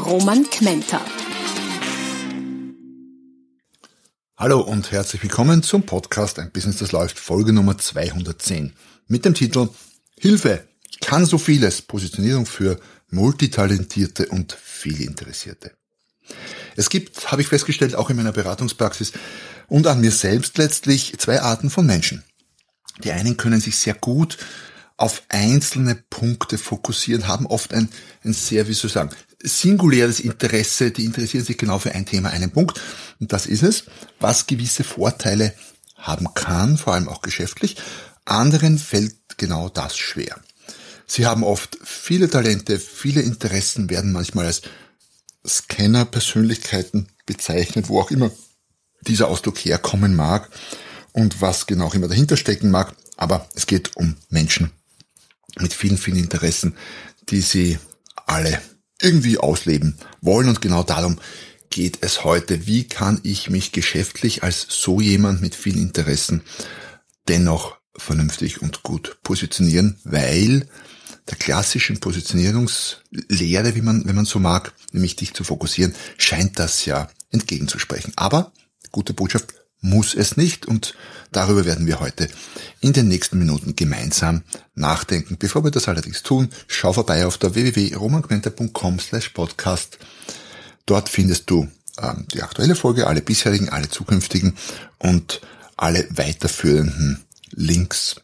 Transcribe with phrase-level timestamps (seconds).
[0.00, 1.00] Roman Kmenter.
[4.36, 8.72] Hallo und herzlich willkommen zum Podcast Ein Business, das läuft, Folge Nummer 210
[9.08, 9.68] mit dem Titel
[10.18, 10.66] Hilfe,
[11.00, 12.80] kann so vieles, Positionierung für
[13.10, 15.72] multitalentierte und viel Interessierte.
[16.76, 19.12] Es gibt, habe ich festgestellt, auch in meiner Beratungspraxis
[19.68, 22.24] und an mir selbst letztlich zwei Arten von Menschen.
[23.04, 24.38] Die einen können sich sehr gut
[24.96, 27.88] auf einzelne Punkte fokussieren, haben oft ein,
[28.24, 29.10] ein sehr, wie soll ich sagen,
[29.42, 32.80] singuläres Interesse, die interessieren sich genau für ein Thema, einen Punkt.
[33.18, 33.84] Und das ist es,
[34.18, 35.54] was gewisse Vorteile
[35.96, 37.76] haben kann, vor allem auch geschäftlich.
[38.24, 40.38] Anderen fällt genau das schwer.
[41.06, 44.62] Sie haben oft viele Talente, viele Interessen, werden manchmal als
[45.46, 48.30] Scanner-Persönlichkeiten bezeichnet, wo auch immer
[49.02, 50.50] dieser Ausdruck herkommen mag
[51.12, 52.94] und was genau auch immer dahinter stecken mag.
[53.16, 54.70] Aber es geht um Menschen
[55.58, 56.76] mit vielen, vielen Interessen,
[57.28, 57.78] die sie
[58.26, 58.60] alle
[59.02, 60.48] irgendwie ausleben wollen.
[60.48, 61.18] Und genau darum
[61.70, 62.66] geht es heute.
[62.66, 66.42] Wie kann ich mich geschäftlich als so jemand mit vielen Interessen
[67.28, 70.66] dennoch vernünftig und gut positionieren, weil
[71.28, 76.84] der klassischen Positionierungslehre, wie man, wenn man so mag, nämlich dich zu fokussieren, scheint das
[76.84, 78.12] ja entgegenzusprechen.
[78.16, 78.52] Aber,
[78.90, 80.94] gute Botschaft, muss es nicht und
[81.32, 82.28] darüber werden wir heute
[82.80, 84.42] in den nächsten Minuten gemeinsam
[84.74, 85.36] nachdenken.
[85.38, 89.98] Bevor wir das allerdings tun, schau vorbei auf der www.romanquenter.com slash podcast.
[90.86, 94.56] Dort findest du ähm, die aktuelle Folge, alle bisherigen, alle zukünftigen
[94.98, 95.40] und
[95.76, 98.16] alle weiterführenden Links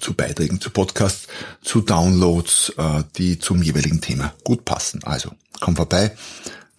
[0.00, 1.28] zu Beiträgen, zu Podcasts,
[1.62, 5.04] zu Downloads, äh, die zum jeweiligen Thema gut passen.
[5.04, 6.16] Also komm vorbei,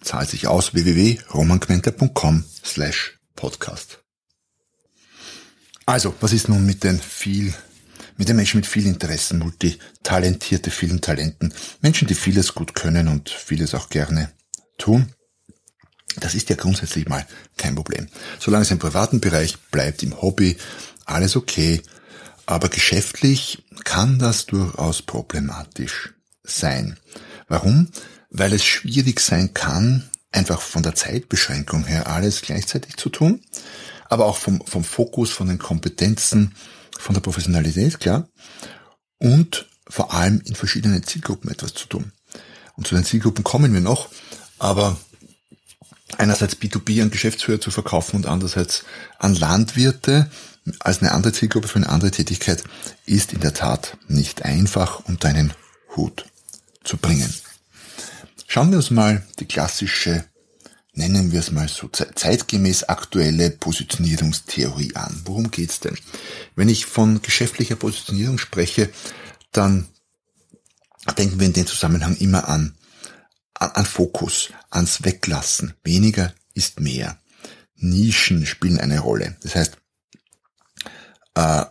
[0.00, 3.98] zahlt sich aus www.romanquenter.com slash podcast.
[5.84, 7.52] Also, was ist nun mit den viel,
[8.16, 13.30] mit den Menschen mit viel Interessen, multitalentierte, vielen Talenten, Menschen, die vieles gut können und
[13.30, 14.30] vieles auch gerne
[14.78, 15.12] tun?
[16.20, 17.26] Das ist ja grundsätzlich mal
[17.56, 18.06] kein Problem.
[18.38, 20.56] Solange es im privaten Bereich bleibt, im Hobby,
[21.04, 21.82] alles okay.
[22.46, 26.12] Aber geschäftlich kann das durchaus problematisch
[26.44, 26.96] sein.
[27.48, 27.88] Warum?
[28.30, 33.40] Weil es schwierig sein kann, einfach von der Zeitbeschränkung her alles gleichzeitig zu tun,
[34.08, 36.54] aber auch vom, vom Fokus, von den Kompetenzen,
[36.98, 38.28] von der Professionalität, klar,
[39.18, 42.12] und vor allem in verschiedenen Zielgruppen etwas zu tun.
[42.76, 44.08] Und zu den Zielgruppen kommen wir noch,
[44.58, 44.96] aber
[46.18, 48.84] einerseits B2B an Geschäftsführer zu verkaufen und andererseits
[49.18, 50.30] an Landwirte
[50.78, 52.62] als eine andere Zielgruppe für eine andere Tätigkeit
[53.04, 55.52] ist in der Tat nicht einfach unter einen
[55.96, 56.26] Hut
[56.84, 57.32] zu bringen.
[58.46, 60.24] Schauen wir uns mal die klassische,
[60.92, 65.22] nennen wir es mal so, zeitgemäß aktuelle Positionierungstheorie an.
[65.24, 65.96] Worum geht's denn?
[66.54, 68.90] Wenn ich von geschäftlicher Positionierung spreche,
[69.52, 69.88] dann
[71.18, 72.76] denken wir in dem Zusammenhang immer an,
[73.54, 75.74] an, an Fokus, ans Weglassen.
[75.82, 77.18] Weniger ist mehr.
[77.76, 79.36] Nischen spielen eine Rolle.
[79.42, 79.76] Das heißt,
[81.34, 81.64] äh,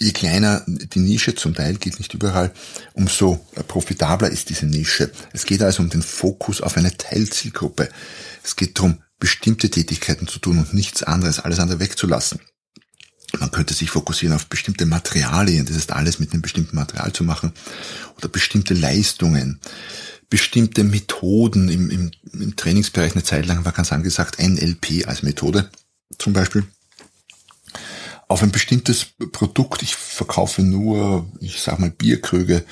[0.00, 2.52] je kleiner die Nische zum Teil geht nicht überall,
[2.94, 5.10] umso profitabler ist diese Nische.
[5.32, 7.90] Es geht also um den Fokus auf eine Teilzielgruppe.
[8.42, 12.40] Es geht darum, bestimmte Tätigkeiten zu tun und nichts anderes, alles andere wegzulassen.
[13.38, 17.22] Man könnte sich fokussieren auf bestimmte Materialien, das ist alles mit einem bestimmten Material zu
[17.22, 17.52] machen,
[18.16, 19.60] oder bestimmte Leistungen,
[20.30, 25.70] bestimmte Methoden im, im, im Trainingsbereich eine Zeit lang war ganz angesagt NLP als Methode
[26.18, 26.64] zum Beispiel
[28.30, 32.64] auf ein bestimmtes Produkt, ich verkaufe nur, ich sag mal, Bierkrüge,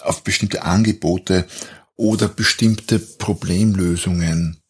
[0.00, 1.48] auf bestimmte Angebote
[1.96, 4.60] oder bestimmte Problemlösungen,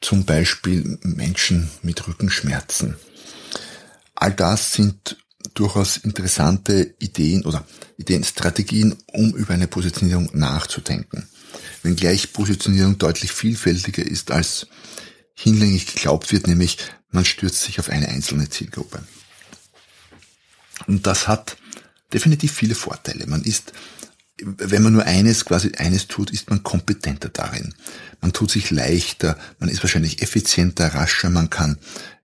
[0.00, 2.96] zum Beispiel Menschen mit Rückenschmerzen.
[4.16, 5.16] All das sind
[5.54, 7.64] durchaus interessante Ideen oder
[7.98, 11.28] Ideenstrategien, um über eine Positionierung nachzudenken.
[11.84, 14.66] Wenngleich Positionierung deutlich vielfältiger ist, als
[15.32, 16.78] hinlänglich geglaubt wird, nämlich
[17.10, 19.02] man stürzt sich auf eine einzelne Zielgruppe.
[20.86, 21.56] Und das hat
[22.12, 23.26] definitiv viele Vorteile.
[23.26, 23.72] Man ist,
[24.38, 27.74] wenn man nur eines, quasi eines tut, ist man kompetenter darin.
[28.20, 31.78] Man tut sich leichter, man ist wahrscheinlich effizienter, rascher, man kann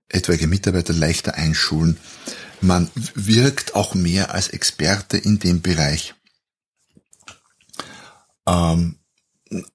[0.09, 1.97] etwaige Mitarbeiter leichter einschulen.
[2.61, 6.13] Man wirkt auch mehr als Experte in dem Bereich.
[8.47, 8.99] Ähm,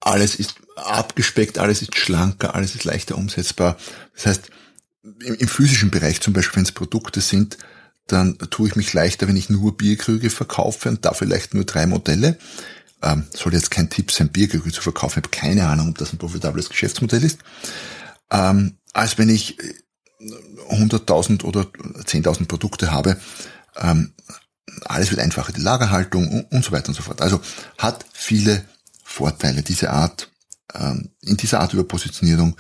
[0.01, 3.77] alles ist abgespeckt, alles ist schlanker, alles ist leichter umsetzbar.
[4.15, 4.51] Das heißt,
[5.03, 7.59] im, im physischen Bereich zum Beispiel, wenn es Produkte sind,
[8.07, 11.87] dann tue ich mich leichter, wenn ich nur Bierkrüge verkaufe und da vielleicht nur drei
[11.87, 12.39] Modelle.
[13.03, 15.21] Ähm, soll jetzt kein Tipp sein, Bierkrüge zu verkaufen.
[15.21, 17.39] Ich habe keine Ahnung, ob das ein profitables Geschäftsmodell ist.
[18.31, 19.57] Ähm, als wenn ich
[20.21, 23.17] 100.000 oder 10.000 Produkte habe.
[23.77, 24.13] Ähm,
[24.85, 27.21] alles wird einfacher, die Lagerhaltung und, und so weiter und so fort.
[27.23, 27.41] Also
[27.79, 28.65] hat viele
[29.03, 30.31] Vorteile, diese Art,
[30.75, 32.57] ähm, in dieser Art über Positionierung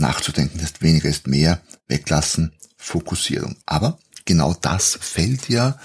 [0.00, 0.60] nachzudenken.
[0.60, 3.56] Heißt, weniger ist mehr, weglassen, Fokussierung.
[3.66, 5.78] Aber genau das fällt ja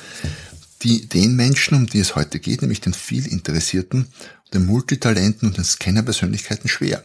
[0.81, 4.07] die, den Menschen, um die es heute geht, nämlich den viel Interessierten,
[4.53, 7.03] den Multitalenten und den Scanner-Persönlichkeiten schwer.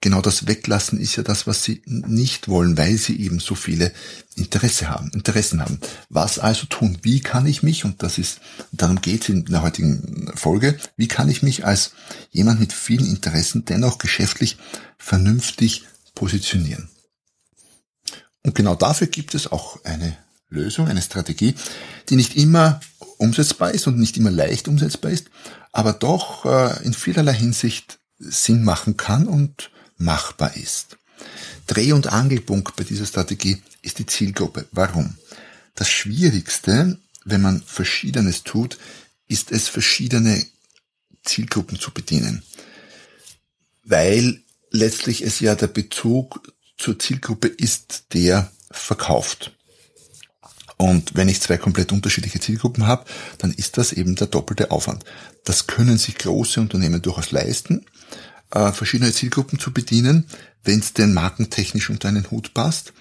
[0.00, 3.90] Genau das Weglassen ist ja das, was sie nicht wollen, weil sie eben so viele
[4.34, 5.78] Interesse haben, Interessen haben.
[6.10, 6.98] Was also tun?
[7.00, 8.40] Wie kann ich mich, und das ist,
[8.72, 11.92] darum geht es in der heutigen Folge, wie kann ich mich als
[12.32, 14.58] jemand mit vielen Interessen dennoch geschäftlich
[14.98, 16.88] vernünftig positionieren?
[18.42, 20.16] Und genau dafür gibt es auch eine
[20.48, 21.54] Lösung, eine Strategie,
[22.08, 22.80] die nicht immer
[23.18, 25.30] umsetzbar ist und nicht immer leicht umsetzbar ist,
[25.72, 30.98] aber doch äh, in vielerlei Hinsicht Sinn machen kann und machbar ist.
[31.66, 34.66] Dreh- und Angelpunkt bei dieser Strategie ist die Zielgruppe.
[34.72, 35.16] Warum?
[35.74, 38.78] Das Schwierigste, wenn man Verschiedenes tut,
[39.26, 40.44] ist es, verschiedene
[41.24, 42.42] Zielgruppen zu bedienen.
[43.82, 44.43] Weil
[44.74, 49.56] letztlich es ja der Bezug zur Zielgruppe ist, der verkauft.
[50.76, 53.04] Und wenn ich zwei komplett unterschiedliche Zielgruppen habe,
[53.38, 55.04] dann ist das eben der doppelte Aufwand.
[55.44, 57.86] Das können sich große Unternehmen durchaus leisten,
[58.50, 60.26] äh, verschiedene Zielgruppen zu bedienen,
[60.64, 62.92] wenn es denn markentechnisch unter einen Hut passt.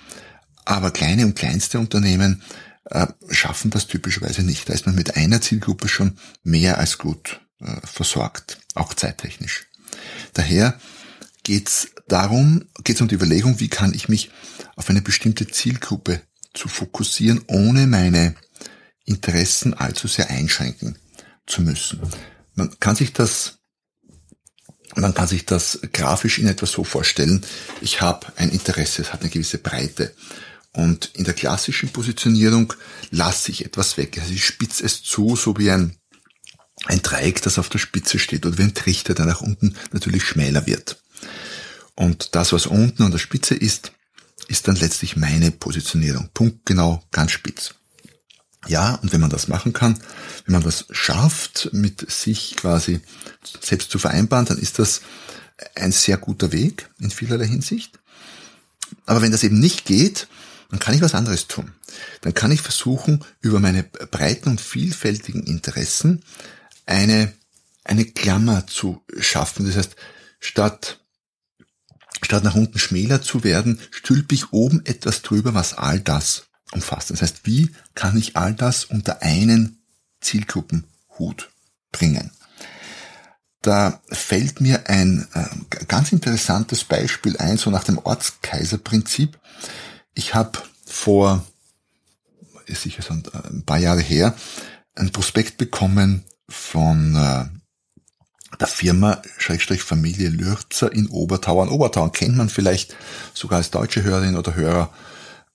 [0.65, 2.43] Aber kleine und kleinste Unternehmen
[2.85, 4.69] äh, schaffen das typischerweise nicht.
[4.69, 9.65] Da ist man mit einer Zielgruppe schon mehr als gut äh, versorgt, auch zeittechnisch.
[10.33, 10.79] Daher
[11.43, 14.31] geht es darum, geht es um die Überlegung, wie kann ich mich
[14.75, 16.21] auf eine bestimmte Zielgruppe
[16.53, 18.35] zu fokussieren, ohne meine
[19.05, 20.97] Interessen allzu sehr einschränken
[21.45, 21.99] zu müssen.
[22.55, 23.59] Man kann sich das
[24.95, 27.43] man kann sich das grafisch in etwa so vorstellen.
[27.81, 30.13] Ich habe ein Interesse, es hat eine gewisse Breite.
[30.71, 32.73] Und in der klassischen Positionierung
[33.09, 34.19] lasse ich etwas weg.
[34.19, 35.97] Also ich spitze es zu, so wie ein,
[36.85, 40.23] ein Dreieck, das auf der Spitze steht oder wie ein Trichter, der nach unten natürlich
[40.23, 41.01] schmäler wird.
[41.95, 43.91] Und das, was unten an der Spitze ist,
[44.47, 46.29] ist dann letztlich meine Positionierung.
[46.33, 47.75] Punkt genau, ganz spitz.
[48.67, 49.99] Ja, und wenn man das machen kann,
[50.45, 53.01] wenn man das schafft, mit sich quasi
[53.61, 55.01] selbst zu vereinbaren, dann ist das
[55.75, 57.99] ein sehr guter Weg in vielerlei Hinsicht.
[59.05, 60.27] Aber wenn das eben nicht geht,
[60.69, 61.73] dann kann ich was anderes tun.
[62.21, 66.23] Dann kann ich versuchen, über meine breiten und vielfältigen Interessen
[66.85, 67.33] eine,
[67.83, 69.65] eine Klammer zu schaffen.
[69.65, 69.95] Das heißt,
[70.39, 70.99] statt
[72.21, 77.11] statt nach unten schmäler zu werden, stülpe ich oben etwas drüber, was all das umfasst.
[77.11, 79.83] Das heißt, wie kann ich all das unter einen
[80.21, 81.49] Zielgruppenhut
[81.91, 82.31] bringen?
[83.61, 89.39] Da fällt mir ein äh, ganz interessantes Beispiel ein, so nach dem Ortskaiserprinzip.
[90.13, 91.45] Ich habe vor,
[92.65, 94.35] ist sicher so ein paar Jahre her,
[94.95, 97.45] ein Prospekt bekommen von äh,
[98.59, 101.69] der Firma Schrägstrich Familie Lürzer in Obertauern.
[101.69, 102.95] Obertauern kennt man vielleicht
[103.33, 104.93] sogar als deutsche Hörerin oder Hörer,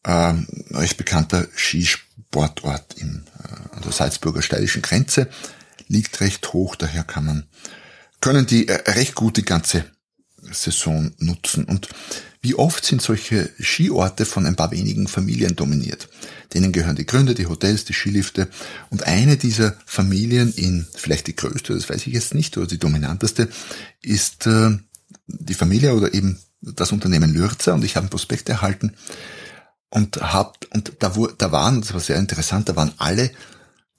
[0.04, 0.34] äh,
[0.70, 5.28] recht bekannter Skisportort im, äh, an der Salzburger steirischen Grenze,
[5.88, 7.46] liegt recht hoch, daher kann man,
[8.20, 9.84] können die äh, recht gut die ganze
[10.52, 11.64] Saison nutzen.
[11.64, 11.88] Und
[12.40, 16.08] wie oft sind solche Skiorte von ein paar wenigen Familien dominiert?
[16.54, 18.48] Denen gehören die Gründe, die Hotels, die Skilifte.
[18.90, 22.78] Und eine dieser Familien in, vielleicht die größte, das weiß ich jetzt nicht, oder die
[22.78, 23.48] dominanteste,
[24.02, 24.78] ist äh,
[25.26, 27.74] die Familie oder eben das Unternehmen Lürzer.
[27.74, 28.94] Und ich habe einen Prospekt erhalten
[29.90, 33.30] und hab, und da, da waren, das war sehr interessant, da waren alle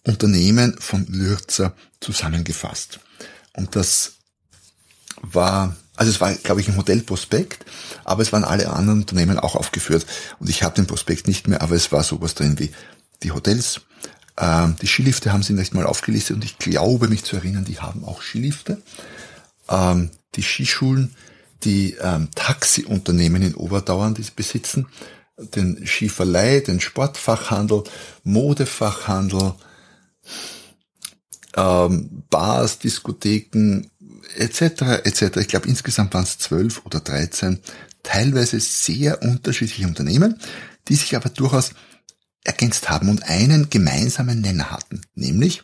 [0.05, 2.99] Unternehmen von Lürzer zusammengefasst.
[3.53, 4.13] Und das
[5.21, 7.65] war also es war, glaube ich, ein Modellprospekt,
[8.05, 10.05] aber es waren alle anderen Unternehmen auch aufgeführt.
[10.39, 12.71] Und ich habe den Prospekt nicht mehr, aber es war sowas drin wie
[13.21, 13.81] die Hotels,
[14.37, 17.79] ähm, die Skilifte haben sie nicht mal aufgelistet und ich glaube mich zu erinnern, die
[17.79, 18.81] haben auch Skilifte.
[19.67, 21.17] Ähm, die Skischulen,
[21.65, 24.87] die ähm, Taxiunternehmen in Oberdauern, die sie besitzen,
[25.37, 27.83] den Skiverleih, den Sportfachhandel,
[28.23, 29.55] Modefachhandel,
[31.57, 33.89] ähm, Bars, Diskotheken,
[34.35, 35.03] etc.
[35.03, 35.37] etc.
[35.37, 37.59] Ich glaube insgesamt waren es zwölf oder dreizehn
[38.03, 40.39] teilweise sehr unterschiedliche Unternehmen,
[40.87, 41.71] die sich aber durchaus
[42.43, 45.63] ergänzt haben und einen gemeinsamen Nenner hatten, nämlich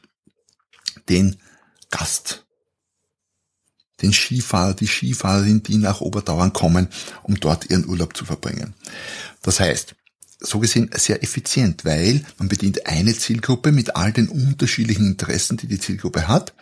[1.09, 1.37] den
[1.89, 2.45] Gast,
[4.01, 6.89] den Skifahrer, die Skifahrerin, die nach Oberdauern kommen,
[7.23, 8.75] um dort ihren Urlaub zu verbringen.
[9.41, 9.95] Das heißt,
[10.45, 15.67] so gesehen sehr effizient, weil man bedient eine Zielgruppe mit all den unterschiedlichen Interessen, die
[15.67, 16.53] die Zielgruppe hat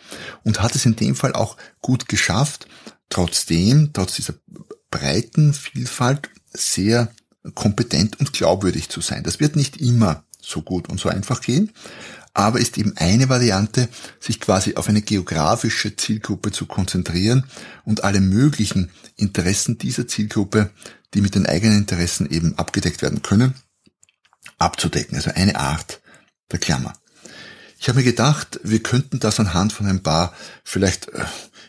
[0.43, 2.67] und hat es in dem Fall auch gut geschafft,
[3.09, 4.35] trotzdem, trotz dieser
[4.89, 7.11] breiten Vielfalt sehr
[7.55, 9.23] kompetent und glaubwürdig zu sein.
[9.23, 11.71] Das wird nicht immer so gut und so einfach gehen,
[12.33, 17.45] aber ist eben eine Variante, sich quasi auf eine geografische Zielgruppe zu konzentrieren
[17.85, 20.71] und alle möglichen Interessen dieser Zielgruppe,
[21.13, 23.53] die mit den eigenen Interessen eben abgedeckt werden können,
[24.63, 25.15] abzudecken.
[25.15, 26.01] Also eine Art
[26.51, 26.93] der Klammer.
[27.79, 31.25] Ich habe mir gedacht, wir könnten das anhand von ein paar vielleicht äh,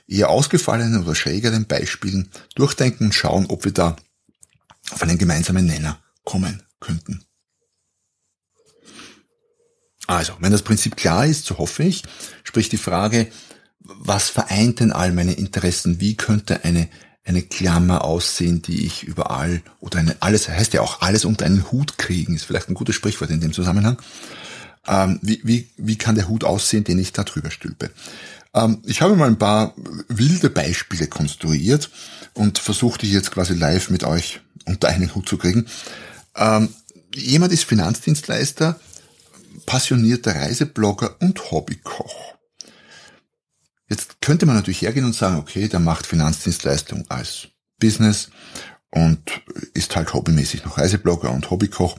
[0.07, 3.97] eher ausgefallenen oder schrägeren Beispielen durchdenken und schauen, ob wir da
[4.91, 7.25] auf einen gemeinsamen Nenner kommen könnten.
[10.07, 12.03] Also, wenn das Prinzip klar ist, so hoffe ich,
[12.43, 13.29] sprich die Frage,
[13.81, 16.01] was vereint denn all meine Interessen?
[16.01, 16.89] Wie könnte eine,
[17.25, 21.71] eine Klammer aussehen, die ich überall, oder eine, alles, heißt ja auch alles unter einen
[21.73, 24.01] Hut kriegen, ist vielleicht ein gutes Sprichwort in dem Zusammenhang.
[24.87, 27.91] Ähm, wie, wie, wie kann der Hut aussehen, den ich da drüber stülpe?
[28.53, 29.75] Ähm, ich habe mal ein paar
[30.09, 31.91] wilde Beispiele konstruiert
[32.35, 35.67] und versuche die jetzt quasi live mit euch unter einen Hut zu kriegen.
[36.37, 36.69] Ähm,
[37.15, 38.79] jemand ist Finanzdienstleister,
[39.65, 42.34] passionierter Reiseblogger und Hobbykoch.
[43.89, 47.49] Jetzt könnte man natürlich hergehen und sagen, okay, der macht Finanzdienstleistung als
[47.79, 48.31] Business
[48.91, 49.43] und
[49.75, 51.99] ist halt hobbymäßig noch Reiseblogger und Hobbykoch.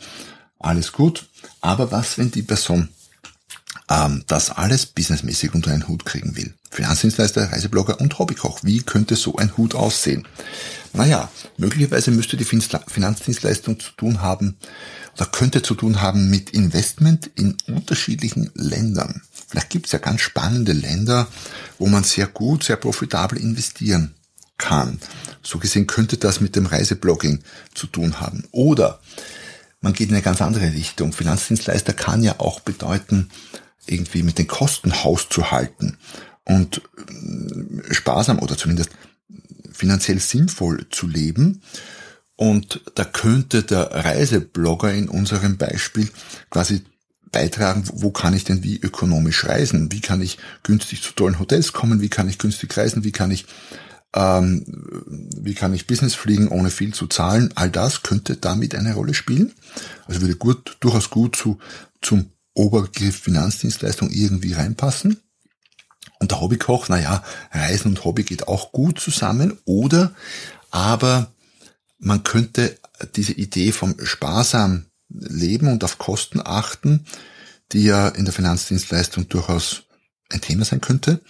[0.60, 1.28] Alles gut.
[1.62, 2.90] Aber was, wenn die Person
[3.90, 6.54] ähm, das alles businessmäßig unter einen Hut kriegen will?
[6.72, 8.60] Finanzdienstleister, Reiseblogger und Hobbykoch.
[8.64, 10.28] Wie könnte so ein Hut aussehen?
[10.94, 14.58] Naja, möglicherweise müsste die Finanzdienstleistung zu tun haben
[15.16, 19.22] oder könnte zu tun haben mit Investment in unterschiedlichen Ländern.
[19.48, 21.28] Vielleicht gibt es ja ganz spannende Länder,
[21.80, 24.16] wo man sehr gut, sehr profitabel investieren
[24.58, 25.00] kann.
[25.44, 27.40] So gesehen könnte das mit dem Reiseblogging
[27.74, 28.46] zu tun haben.
[28.52, 29.00] Oder
[29.82, 31.14] man geht in eine ganz andere Richtung.
[31.14, 33.30] Finanzdienstleister kann ja auch bedeuten,
[33.88, 35.98] irgendwie mit den Kosten Haus zu halten
[36.46, 38.90] und äh, sparsam oder zumindest
[39.72, 41.62] finanziell sinnvoll zu leben.
[42.38, 46.10] Und da könnte der Reiseblogger in unserem Beispiel
[46.50, 46.84] quasi
[47.32, 49.92] beitragen, wo kann ich denn wie ökonomisch reisen?
[49.92, 52.02] Wie kann ich günstig zu tollen Hotels kommen?
[52.02, 53.04] Wie kann ich günstig reisen?
[53.04, 53.46] Wie kann ich
[54.14, 54.64] ähm,
[55.38, 57.52] wie kann ich Business fliegen, ohne viel zu zahlen?
[57.56, 59.54] All das könnte damit eine Rolle spielen.
[60.08, 61.60] Also würde gut, durchaus gut zu,
[62.02, 65.22] zum Oberbegriff Finanzdienstleistung irgendwie reinpassen.
[66.20, 70.14] Und der Hobbykoch, naja, Reisen und Hobby geht auch gut zusammen, oder
[70.72, 71.32] aber
[72.00, 72.78] man könnte
[73.16, 77.06] diese Idee vom sparsam Leben und auf Kosten achten,
[77.72, 79.84] die ja in der Finanzdienstleistung durchaus
[80.32, 81.22] ein Thema sein könnte,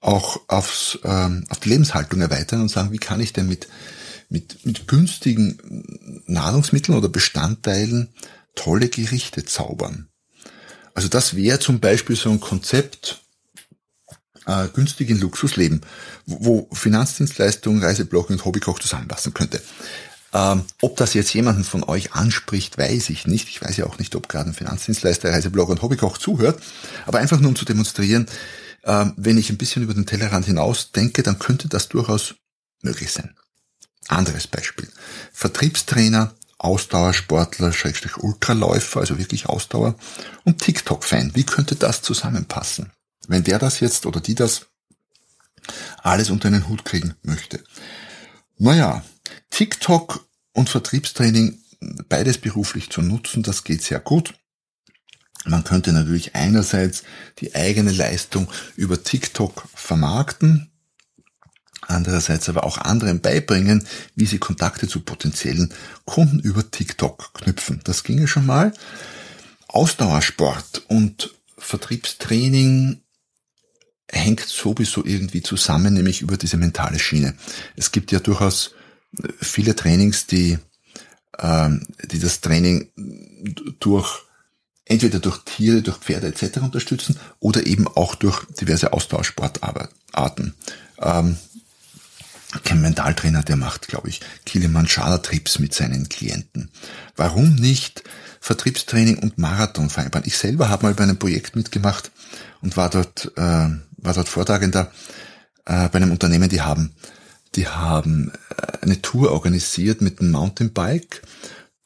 [0.00, 3.68] auch aufs, ähm, auf die Lebenshaltung erweitern und sagen, wie kann ich denn mit,
[4.28, 8.14] mit, mit günstigen Nahrungsmitteln oder Bestandteilen
[8.54, 10.08] tolle Gerichte zaubern.
[10.94, 13.22] Also das wäre zum Beispiel so ein Konzept,
[14.46, 15.82] äh, günstigen Luxusleben,
[16.26, 19.62] wo, wo Finanzdienstleistungen, Reiseblogging und Hobbykoch zusammenpassen könnte.
[20.34, 23.48] Ähm, ob das jetzt jemanden von euch anspricht, weiß ich nicht.
[23.48, 26.62] Ich weiß ja auch nicht, ob gerade ein Finanzdienstleister, Reiseblogger und Hobbykoch zuhört.
[27.06, 28.26] Aber einfach nur um zu demonstrieren,
[28.82, 32.34] äh, wenn ich ein bisschen über den Tellerrand hinaus denke, dann könnte das durchaus
[32.82, 33.34] möglich sein.
[34.08, 34.88] Anderes Beispiel.
[35.32, 39.96] Vertriebstrainer, Ausdauersportler, Schrägstrich Ultraläufer, also wirklich Ausdauer
[40.44, 41.32] und TikTok-Fan.
[41.34, 42.92] Wie könnte das zusammenpassen?
[43.26, 44.66] Wenn der das jetzt oder die das
[46.02, 47.62] alles unter einen Hut kriegen möchte.
[48.58, 49.04] Naja,
[49.50, 51.60] TikTok und Vertriebstraining,
[52.08, 54.34] beides beruflich zu nutzen, das geht sehr gut.
[55.44, 57.02] Man könnte natürlich einerseits
[57.38, 60.71] die eigene Leistung über TikTok vermarkten,
[61.92, 65.72] andererseits aber auch anderen beibringen, wie sie Kontakte zu potenziellen
[66.04, 67.80] Kunden über TikTok knüpfen.
[67.84, 68.72] Das ginge schon mal.
[69.68, 73.02] Ausdauersport und Vertriebstraining
[74.10, 77.34] hängt sowieso irgendwie zusammen, nämlich über diese mentale Schiene.
[77.76, 78.74] Es gibt ja durchaus
[79.40, 80.58] viele Trainings, die,
[81.38, 82.90] ähm, die das Training
[83.80, 84.22] durch
[84.84, 86.58] entweder durch Tiere, durch Pferde etc.
[86.58, 90.54] unterstützen oder eben auch durch diverse Austauschsportarten.
[91.00, 91.36] Ähm,
[92.82, 96.70] Mentaltrainer, der macht, glaube ich, Kilimanjaro-Trips mit seinen Klienten.
[97.16, 98.04] Warum nicht
[98.40, 100.26] Vertriebstraining und Marathon vereinbaren?
[100.26, 102.10] Ich selber habe mal bei einem Projekt mitgemacht
[102.60, 104.92] und war dort, äh, war dort Vortragender
[105.64, 106.94] äh, bei einem Unternehmen, die haben
[107.54, 111.22] die haben äh, eine Tour organisiert mit einem Mountainbike,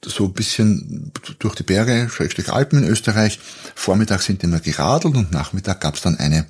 [0.05, 3.41] so ein bisschen durch die Berge, Schrägstrich Alpen in Österreich.
[3.75, 6.47] Vormittag sind immer geradelt und Nachmittag gab es dann eine,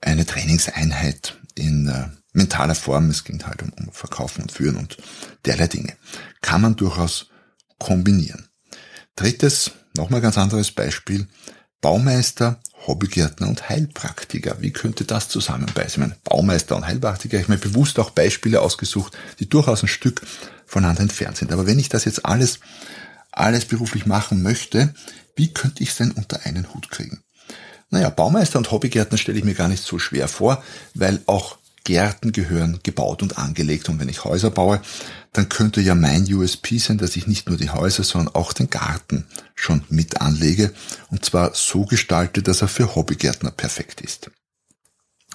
[0.00, 1.88] eine Trainingseinheit in,
[2.32, 3.10] mentaler Form.
[3.10, 4.96] Es ging halt um, um Verkaufen und Führen und
[5.44, 5.94] derlei Dinge.
[6.40, 7.28] Kann man durchaus
[7.78, 8.48] kombinieren.
[9.16, 11.28] Drittes, nochmal ganz anderes Beispiel.
[11.80, 14.56] Baumeister, Hobbygärtner und Heilpraktiker.
[14.60, 16.02] Wie könnte das zusammenbeißen?
[16.02, 20.22] Ich meine, Baumeister und Heilpraktiker, ich meine bewusst auch Beispiele ausgesucht, die durchaus ein Stück
[20.64, 21.52] voneinander entfernt sind.
[21.52, 22.60] Aber wenn ich das jetzt alles,
[23.30, 24.94] alles beruflich machen möchte,
[25.36, 27.22] wie könnte ich es denn unter einen Hut kriegen?
[27.90, 30.62] Naja, Baumeister und Hobbygärtner stelle ich mir gar nicht so schwer vor,
[30.94, 33.88] weil auch Gärten gehören gebaut und angelegt.
[33.88, 34.80] Und wenn ich Häuser baue,
[35.32, 38.70] dann könnte ja mein USP sein, dass ich nicht nur die Häuser, sondern auch den
[38.70, 40.72] Garten schon mit anlege.
[41.10, 44.30] Und zwar so gestalte, dass er für Hobbygärtner perfekt ist.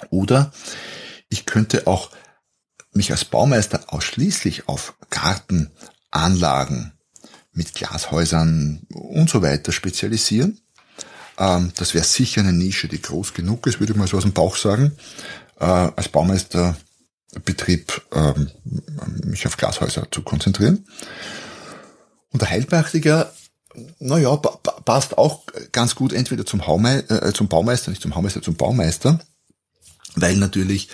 [0.09, 0.51] Oder
[1.29, 2.11] ich könnte auch
[2.93, 6.93] mich als Baumeister ausschließlich auf Gartenanlagen
[7.51, 10.61] mit Glashäusern und so weiter spezialisieren.
[11.37, 14.23] Ähm, das wäre sicher eine Nische, die groß genug ist, würde ich mal so aus
[14.23, 14.95] dem Bauch sagen
[15.59, 18.51] äh, als Baumeisterbetrieb ähm,
[19.25, 20.85] mich auf Glashäuser zu konzentrieren.
[22.31, 23.31] Und der Heilpraktiker,
[23.99, 28.55] naja, passt auch ganz gut entweder zum, Haumei äh, zum Baumeister, nicht zum Haumeister, zum
[28.55, 29.19] Baumeister,
[30.15, 30.89] weil natürlich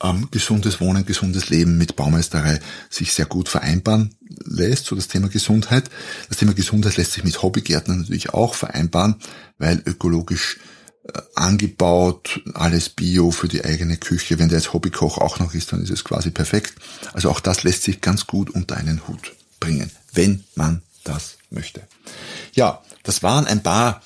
[0.00, 5.28] ähm, gesundes Wohnen, gesundes Leben mit Baumeisterei sich sehr gut vereinbaren lässt, so das Thema
[5.28, 5.90] Gesundheit.
[6.28, 9.16] Das Thema Gesundheit lässt sich mit Hobbygärtnern natürlich auch vereinbaren,
[9.58, 10.77] weil ökologisch äh,
[11.34, 14.38] angebaut, alles Bio für die eigene Küche.
[14.38, 16.74] Wenn der als Hobbykoch auch noch ist, dann ist es quasi perfekt.
[17.12, 21.82] Also auch das lässt sich ganz gut unter einen Hut bringen, wenn man das möchte.
[22.54, 24.02] Ja, das waren ein paar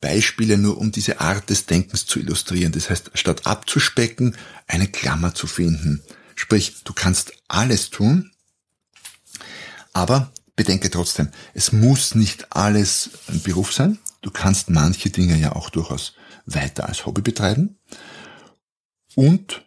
[0.00, 2.72] Beispiele nur, um diese Art des Denkens zu illustrieren.
[2.72, 4.36] Das heißt, statt abzuspecken,
[4.66, 6.02] eine Klammer zu finden.
[6.34, 8.30] Sprich, du kannst alles tun,
[9.92, 13.98] aber bedenke trotzdem, es muss nicht alles ein Beruf sein.
[14.26, 16.14] Du kannst manche Dinge ja auch durchaus
[16.46, 17.78] weiter als Hobby betreiben.
[19.14, 19.64] Und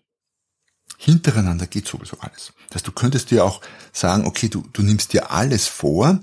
[0.98, 2.52] hintereinander geht sowieso alles.
[2.68, 3.62] Das heißt, du könntest dir auch
[3.94, 6.20] sagen, okay, du, du nimmst dir alles vor,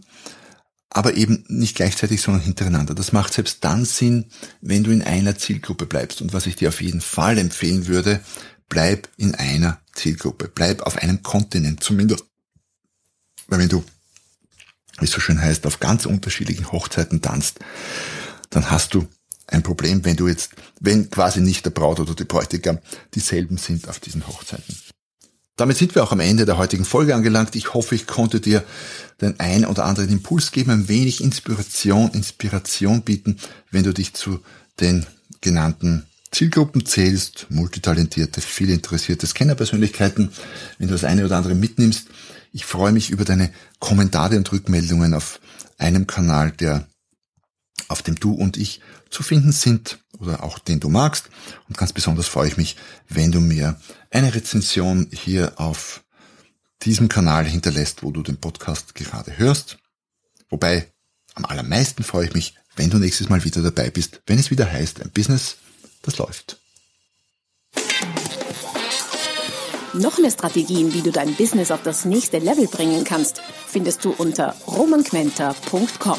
[0.90, 2.94] aber eben nicht gleichzeitig, sondern hintereinander.
[2.94, 4.27] Das macht selbst dann Sinn,
[4.61, 6.20] wenn du in einer Zielgruppe bleibst.
[6.20, 8.20] Und was ich dir auf jeden Fall empfehlen würde,
[8.68, 10.53] bleib in einer Zielgruppe.
[10.55, 12.27] Bleib auf einem Kontinent zumindest.
[13.46, 13.83] Weil wenn du,
[14.99, 17.61] wie es so schön heißt, auf ganz unterschiedlichen Hochzeiten tanzt,
[18.57, 19.07] dann hast du
[19.49, 22.79] ein Problem, wenn du jetzt, wenn quasi nicht der Braut oder die Bräutigam
[23.14, 24.75] dieselben sind auf diesen Hochzeiten.
[25.57, 27.55] Damit sind wir auch am Ende der heutigen Folge angelangt.
[27.55, 28.64] Ich hoffe, ich konnte dir
[29.21, 33.37] den ein oder anderen Impuls geben, ein wenig Inspiration, Inspiration bieten,
[33.71, 34.40] wenn du dich zu
[34.81, 35.05] den
[35.42, 40.33] genannten Zielgruppen zählst, multitalentierte, viel interessierte Scannerpersönlichkeiten,
[40.79, 42.09] wenn du das eine oder andere mitnimmst.
[42.53, 45.40] Ich freue mich über deine Kommentare und Rückmeldungen auf
[45.77, 46.88] einem Kanal, der
[47.89, 51.29] auf dem du und ich zu finden sind oder auch den du magst.
[51.69, 52.77] Und ganz besonders freue ich mich,
[53.09, 56.03] wenn du mir eine Rezension hier auf
[56.83, 59.79] diesem Kanal hinterlässt, wo du den Podcast gerade hörst.
[60.49, 60.93] Wobei
[61.35, 64.71] am allermeisten freue ich mich, wenn du nächstes Mal wieder dabei bist, wenn es wieder
[64.71, 65.57] heißt, ein Business,
[66.03, 66.61] das läuft.
[69.95, 74.11] Noch mehr Strategien, wie du dein Business auf das nächste Level bringen kannst, findest du
[74.11, 76.19] unter romanquenter.com